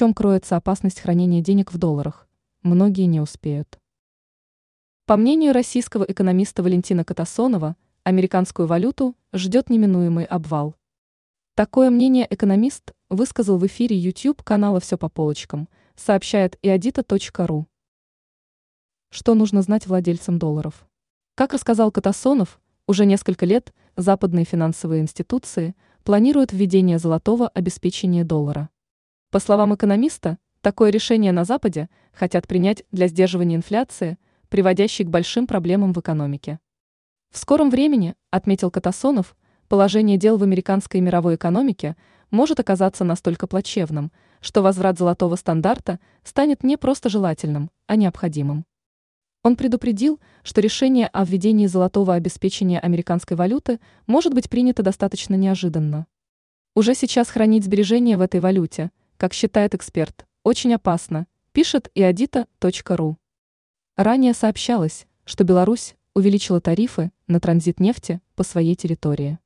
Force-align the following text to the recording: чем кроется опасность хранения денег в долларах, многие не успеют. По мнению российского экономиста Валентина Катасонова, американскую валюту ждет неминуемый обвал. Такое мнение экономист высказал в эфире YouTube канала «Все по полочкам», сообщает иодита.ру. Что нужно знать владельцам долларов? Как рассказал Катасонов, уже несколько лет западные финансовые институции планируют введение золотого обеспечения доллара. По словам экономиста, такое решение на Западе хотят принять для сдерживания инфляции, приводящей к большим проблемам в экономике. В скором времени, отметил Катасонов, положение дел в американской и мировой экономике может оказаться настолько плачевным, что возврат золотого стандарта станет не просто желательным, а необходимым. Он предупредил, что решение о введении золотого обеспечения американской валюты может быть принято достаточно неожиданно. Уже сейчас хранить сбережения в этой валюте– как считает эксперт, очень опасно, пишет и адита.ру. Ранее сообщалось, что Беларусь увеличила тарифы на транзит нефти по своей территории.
чем 0.00 0.14
кроется 0.14 0.56
опасность 0.56 0.98
хранения 1.00 1.42
денег 1.42 1.74
в 1.74 1.76
долларах, 1.76 2.26
многие 2.62 3.04
не 3.04 3.20
успеют. 3.20 3.78
По 5.04 5.18
мнению 5.18 5.52
российского 5.52 6.04
экономиста 6.04 6.62
Валентина 6.62 7.04
Катасонова, 7.04 7.76
американскую 8.02 8.66
валюту 8.66 9.14
ждет 9.34 9.68
неминуемый 9.68 10.24
обвал. 10.24 10.74
Такое 11.54 11.90
мнение 11.90 12.26
экономист 12.30 12.94
высказал 13.10 13.58
в 13.58 13.66
эфире 13.66 13.94
YouTube 13.94 14.42
канала 14.42 14.80
«Все 14.80 14.96
по 14.96 15.10
полочкам», 15.10 15.68
сообщает 15.96 16.58
иодита.ру. 16.62 17.66
Что 19.10 19.34
нужно 19.34 19.60
знать 19.60 19.86
владельцам 19.86 20.38
долларов? 20.38 20.88
Как 21.34 21.52
рассказал 21.52 21.92
Катасонов, 21.92 22.58
уже 22.86 23.04
несколько 23.04 23.44
лет 23.44 23.74
западные 23.98 24.46
финансовые 24.46 25.02
институции 25.02 25.76
планируют 26.04 26.54
введение 26.54 26.98
золотого 26.98 27.48
обеспечения 27.48 28.24
доллара. 28.24 28.70
По 29.30 29.38
словам 29.38 29.72
экономиста, 29.72 30.38
такое 30.60 30.90
решение 30.90 31.30
на 31.30 31.44
Западе 31.44 31.88
хотят 32.12 32.48
принять 32.48 32.82
для 32.90 33.06
сдерживания 33.06 33.54
инфляции, 33.54 34.18
приводящей 34.48 35.04
к 35.04 35.08
большим 35.08 35.46
проблемам 35.46 35.92
в 35.92 36.00
экономике. 36.00 36.58
В 37.30 37.38
скором 37.38 37.70
времени, 37.70 38.16
отметил 38.32 38.72
Катасонов, 38.72 39.36
положение 39.68 40.16
дел 40.16 40.36
в 40.36 40.42
американской 40.42 40.98
и 40.98 41.00
мировой 41.00 41.36
экономике 41.36 41.94
может 42.32 42.58
оказаться 42.58 43.04
настолько 43.04 43.46
плачевным, 43.46 44.10
что 44.40 44.62
возврат 44.62 44.98
золотого 44.98 45.36
стандарта 45.36 46.00
станет 46.24 46.64
не 46.64 46.76
просто 46.76 47.08
желательным, 47.08 47.70
а 47.86 47.94
необходимым. 47.94 48.66
Он 49.44 49.54
предупредил, 49.54 50.18
что 50.42 50.60
решение 50.60 51.06
о 51.06 51.24
введении 51.24 51.68
золотого 51.68 52.14
обеспечения 52.14 52.80
американской 52.80 53.36
валюты 53.36 53.78
может 54.08 54.34
быть 54.34 54.50
принято 54.50 54.82
достаточно 54.82 55.36
неожиданно. 55.36 56.08
Уже 56.74 56.96
сейчас 56.96 57.30
хранить 57.30 57.64
сбережения 57.64 58.16
в 58.16 58.22
этой 58.22 58.40
валюте– 58.40 58.90
как 59.20 59.34
считает 59.34 59.74
эксперт, 59.74 60.24
очень 60.44 60.72
опасно, 60.72 61.26
пишет 61.52 61.90
и 61.94 62.02
адита.ру. 62.02 63.18
Ранее 63.94 64.32
сообщалось, 64.32 65.06
что 65.26 65.44
Беларусь 65.44 65.94
увеличила 66.14 66.58
тарифы 66.62 67.12
на 67.26 67.38
транзит 67.38 67.80
нефти 67.80 68.22
по 68.34 68.44
своей 68.44 68.74
территории. 68.76 69.38